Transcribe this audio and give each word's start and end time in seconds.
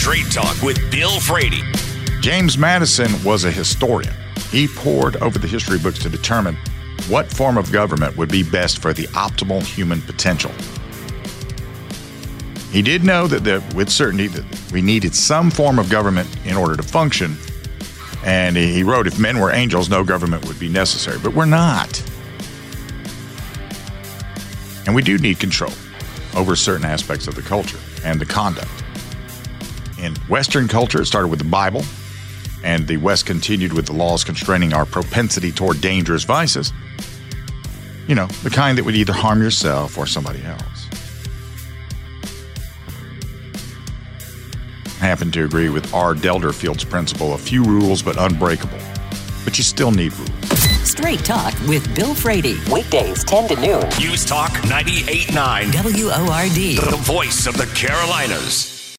Straight 0.00 0.32
Talk 0.32 0.62
with 0.62 0.90
Bill 0.90 1.20
Frady. 1.20 1.60
James 2.22 2.56
Madison 2.56 3.10
was 3.22 3.44
a 3.44 3.50
historian. 3.50 4.14
He 4.50 4.66
pored 4.66 5.16
over 5.16 5.38
the 5.38 5.46
history 5.46 5.78
books 5.78 5.98
to 5.98 6.08
determine 6.08 6.56
what 7.06 7.30
form 7.30 7.58
of 7.58 7.70
government 7.70 8.16
would 8.16 8.30
be 8.30 8.42
best 8.42 8.80
for 8.80 8.94
the 8.94 9.02
optimal 9.08 9.62
human 9.62 10.00
potential. 10.00 10.52
He 12.72 12.80
did 12.80 13.04
know 13.04 13.26
that 13.26 13.44
the, 13.44 13.62
with 13.76 13.90
certainty 13.90 14.26
that 14.28 14.72
we 14.72 14.80
needed 14.80 15.14
some 15.14 15.50
form 15.50 15.78
of 15.78 15.90
government 15.90 16.34
in 16.46 16.56
order 16.56 16.76
to 16.76 16.82
function. 16.82 17.36
And 18.24 18.56
he 18.56 18.82
wrote, 18.82 19.06
if 19.06 19.18
men 19.18 19.38
were 19.38 19.52
angels, 19.52 19.90
no 19.90 20.02
government 20.02 20.46
would 20.46 20.58
be 20.58 20.70
necessary. 20.70 21.18
But 21.22 21.34
we're 21.34 21.44
not. 21.44 22.02
And 24.86 24.94
we 24.94 25.02
do 25.02 25.18
need 25.18 25.38
control 25.38 25.74
over 26.34 26.56
certain 26.56 26.86
aspects 26.86 27.28
of 27.28 27.34
the 27.34 27.42
culture 27.42 27.78
and 28.02 28.18
the 28.18 28.24
conduct. 28.24 28.70
In 30.00 30.14
Western 30.28 30.66
culture, 30.66 31.02
it 31.02 31.06
started 31.06 31.28
with 31.28 31.40
the 31.40 31.44
Bible, 31.44 31.82
and 32.64 32.88
the 32.88 32.96
West 32.96 33.26
continued 33.26 33.74
with 33.74 33.84
the 33.84 33.92
laws 33.92 34.24
constraining 34.24 34.72
our 34.72 34.86
propensity 34.86 35.52
toward 35.52 35.82
dangerous 35.82 36.24
vices. 36.24 36.72
You 38.08 38.14
know, 38.14 38.26
the 38.42 38.48
kind 38.48 38.78
that 38.78 38.84
would 38.84 38.96
either 38.96 39.12
harm 39.12 39.42
yourself 39.42 39.98
or 39.98 40.06
somebody 40.06 40.42
else. 40.42 40.88
I 45.02 45.04
happen 45.04 45.30
to 45.32 45.44
agree 45.44 45.68
with 45.68 45.92
R. 45.92 46.14
Delderfield's 46.14 46.84
principle 46.84 47.34
a 47.34 47.38
few 47.38 47.62
rules, 47.62 48.02
but 48.02 48.16
unbreakable. 48.18 48.78
But 49.44 49.58
you 49.58 49.64
still 49.64 49.90
need 49.90 50.14
rules. 50.14 50.30
Straight 50.88 51.24
Talk 51.24 51.54
with 51.68 51.94
Bill 51.94 52.14
Frady. 52.14 52.56
Weekdays 52.72 53.22
10 53.24 53.48
to 53.48 53.56
noon. 53.56 53.88
News 53.98 54.24
Talk 54.24 54.50
98.9. 54.62 55.72
WORD. 55.74 56.90
The 56.90 56.96
voice 57.02 57.46
of 57.46 57.56
the 57.56 57.66
Carolinas. 57.74 58.79